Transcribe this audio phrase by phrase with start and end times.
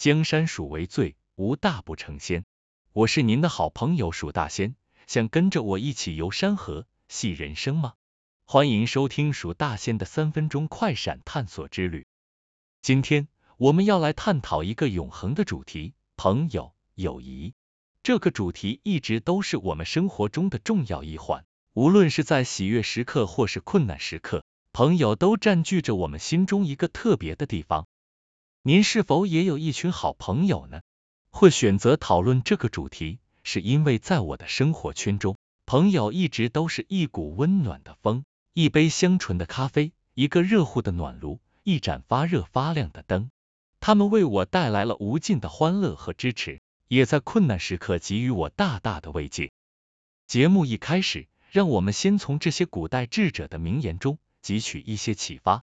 [0.00, 2.46] 江山属为最，无大不成仙。
[2.94, 4.74] 我是您的好朋友蜀大仙，
[5.06, 7.92] 想跟着我一起游山河，戏人生吗？
[8.46, 12.06] 欢迎收听蜀大仙的三分钟快闪探索之旅。
[12.80, 13.28] 今天
[13.58, 17.52] 我们要来探讨一个永恒的主题——朋友、友谊。
[18.02, 21.44] 这个主题一直都是我们生活中的重要一环，
[21.74, 27.86] 无论是在喜悦时刻或是困难时刻，朋友都占据着我们心中一个特别的地方。
[28.62, 30.82] 您是否也有一群好朋友呢？
[31.30, 38.22] 会选择讨论这个主题，是因为在我的生活圈中，朋友一直都是一股温暖的风。
[38.52, 43.30] 一杯香醇的咖啡，一个热乎的暖炉，一盏发热发亮的灯，
[43.80, 49.52] 他们为我带来了无尽的欢乐和支持，也在困难时刻给予我大大的慰藉。
[50.26, 55.64] 节目一开始，让我们先从这些古代智者的名言中汲取一些启发。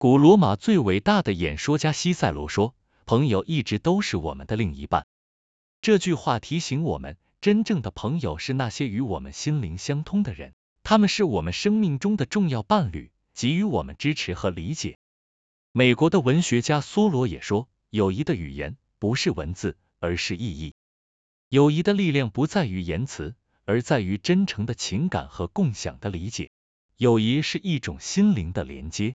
[0.00, 5.06] 古罗马最伟大的演说家西塞罗说：“朋友一直都是我们的另一半。”
[5.82, 10.54] 这句话提醒我们，真正的朋友是那些与我们心灵相通的人。
[10.82, 14.96] 他们是我们生命中的重要伴侣，给予我们支持和理解。
[15.70, 20.72] 美国的文学家梭罗也说，友谊的语言不是文字，而是意义。
[21.50, 23.34] 友谊的力量不在于言辞，
[23.66, 26.50] 而在于真诚的情感和共享的理解。
[26.96, 29.14] 友谊是一种心灵的连接。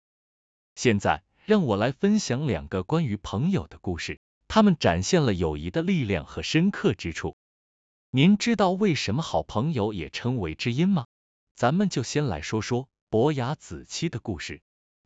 [0.75, 7.35] 现在，让我来分享两个关于朋友的故事，他们展现了友谊的力量和深刻之处。
[8.09, 11.05] 您知道为什么好朋友也称为知音吗？
[11.55, 14.61] 咱们就先来说说伯牙子期的故事。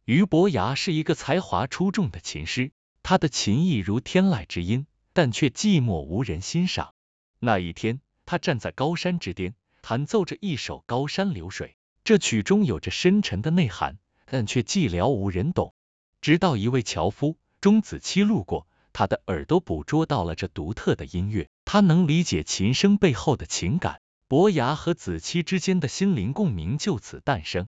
[0.06, 2.72] 俞伯牙是一个才华出众的琴师，
[3.04, 6.94] 他的琴艺如天籁之音，但却寂寞无人欣赏。
[7.40, 11.68] 那一天，他站在高山之巅，弹奏着一首《高山流水》，
[12.06, 14.00] 这曲中有着深沉的内涵，
[14.30, 15.74] 但却寂寥无人懂。
[16.22, 24.02] 直到一位樵夫钟子期路过，他的耳朵捕捉到了这独特的音乐，他能理解琴声背后的情感。
[24.28, 27.68] 伯牙和子期之间的心灵共鸣就此诞生。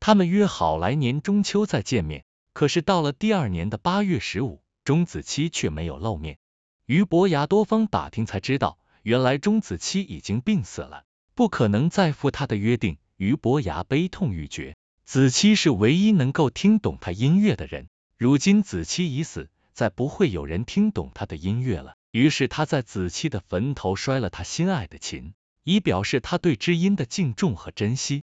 [0.00, 6.38] 他们约好来年中秋再见面，可是到了第二年的八月十五，钟子期却没有露面。
[6.86, 11.04] 俞伯牙多方打听才知道，原来钟子期已经病死了，
[11.34, 12.98] 不可能再赴他的约定。
[13.16, 14.74] 俞伯牙悲痛欲绝。
[15.10, 21.96] 子期是唯一能够听懂他音乐的人，如今子期已死，再不会有人听懂他的音乐了。
[22.12, 25.34] 于是他在子期的坟头摔了他心爱的琴。
[25.64, 28.22] 以表示他对知音的敬重和珍惜。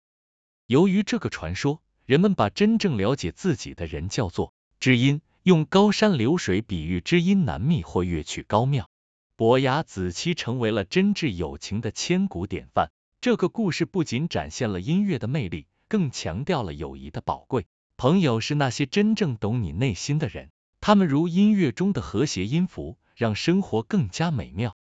[0.69, 8.89] 由于这个传说，人们把真正了解自己的人叫做知音，用高山流水比喻知音难觅或乐曲高妙。
[9.35, 12.93] 伯牙子期成为了真挚友情的千古典范。
[13.21, 17.67] 这个故事不仅展现了音乐的魅力，更强调了友谊的宝贵。
[17.97, 20.51] 朋友是那些真正懂你内心的人，
[20.81, 24.77] 他们如音乐中的和谐音符，让生活更加美妙。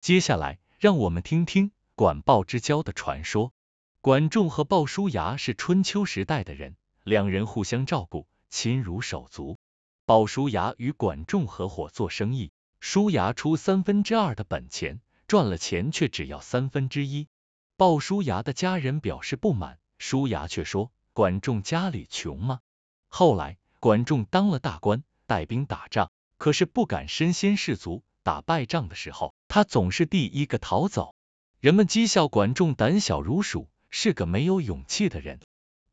[0.00, 1.72] 接下来，让我们听听。
[1.94, 3.52] 管鲍之交的传说，
[4.00, 9.58] 管仲和鲍叔牙是春秋时代的人，两人互相照顾，亲如手足。
[10.06, 17.26] 鲍叔牙与管仲合伙做生意，叔牙出三分之二的本钱，赚了钱却只要三分之一。
[17.76, 22.60] 鲍叔牙的家人表示不满，叔牙却说管仲家里穷吗？
[23.08, 31.14] 后来管仲当了大官，带兵打仗，可是不敢身先士卒，打败仗的时候，他总是第一个逃走。
[31.60, 35.40] 人们讥笑管仲胆小如鼠，是个没有勇气的人。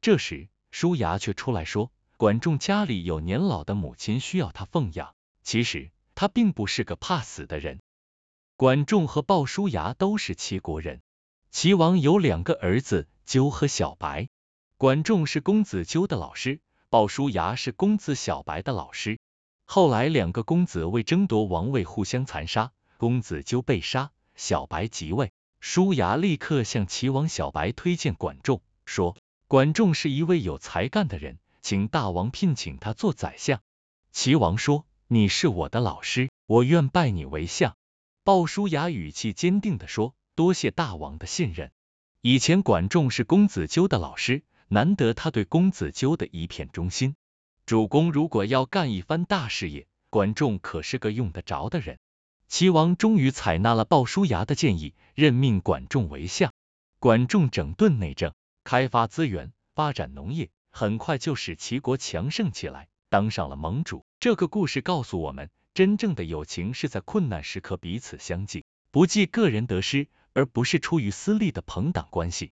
[0.02, 5.16] 这时，叔牙却出来说，管仲家里有年老的母亲需要他奉养。
[5.42, 7.80] 其实，他并不是个怕死的人。
[8.56, 11.02] 管仲和鲍叔牙都是齐国人。
[11.50, 14.30] 齐王有两个儿子，鸠和小白。
[14.78, 16.60] 管仲是公子纠的老师，
[16.90, 19.20] 鲍叔牙是公子小白的老师。
[19.66, 25.32] 后来，两个公子为争夺王位互相残杀，公子纠被杀，小白即位。
[25.60, 33.62] 叔牙立刻向齐王小白推荐管仲，说管仲是一位有才干的人，请大王聘请他做宰相。
[34.12, 37.76] 齐王说：“你是我的老师，我愿拜你为相。”
[38.24, 41.72] 鲍叔牙语气坚定地说：“多谢大王的信任。
[42.28, 47.16] 以前管仲是公子纠的老师，难得他对公子纠的一片忠心。
[47.68, 52.00] 主公如果要干一番大事业，管仲可是个用得着的人。”
[52.50, 56.52] 齐王终于采纳了鲍叔牙的建议，任命管仲为相。
[56.98, 58.34] 管仲整顿内政，
[58.64, 64.04] 开发资源，发展农业，很快就使齐国强盛起来，当上了盟主。
[64.20, 72.52] 这个故事告诉我们，真正的友情是在困难时刻彼此相济，不计个人得失，而不是出于私利的朋党关系。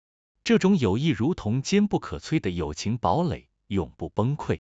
[0.45, 4.61] 这种友谊如同坚不可摧的友情堡垒，永不崩溃。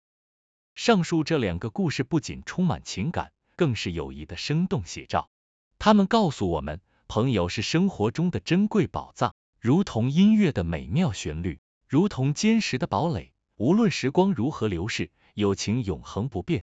[0.76, 3.32] 上述这两个故事不仅充满情感。
[3.58, 5.30] 更是友谊的生动写照。
[5.78, 11.58] 他们告诉我们，朋友是生活中的珍贵宝藏，如同音乐的美妙旋律，
[11.88, 13.32] 如同坚实的堡垒。
[13.56, 16.64] 无论时光如何流逝，友情永恒不变。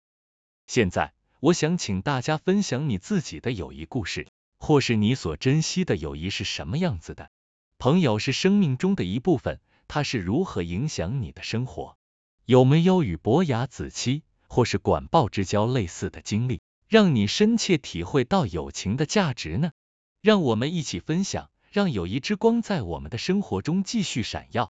[0.67, 4.27] 现在，我想请大家分享你自己的友谊故事，
[4.63, 7.30] 或是你所珍惜的友谊是什么样子的。
[7.77, 11.98] 朋友是生命中的一部分，它是如何影响你的生活？
[12.45, 19.74] 有没有与伯牙子期或是管鲍之交类似的经历，让你深切体会到友情的价值呢？
[20.21, 24.71] 让我们一起分享，让友谊之光在我们的生活中继续闪耀。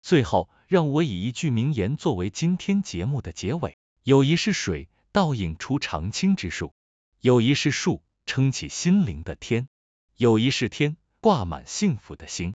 [0.00, 6.68] 最后，让我以一句名言作为今天节目的结尾：友谊是水，倒映出长青之树；
[7.20, 9.68] 友谊是树，撑起心灵的天；
[10.18, 12.52] 友谊是天，挂满幸福的心；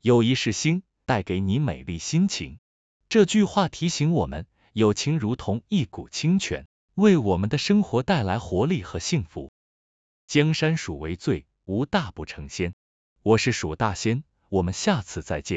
[0.00, 2.60] 友谊是星，带给你美丽心情。
[3.08, 9.50] 这句话提醒我们，友情如同一股清泉，为我们的生活带来活力和幸福。
[10.28, 12.72] 江山蜀为最，无大不成仙。
[13.22, 15.54] 我是蜀大仙，我们下次再见。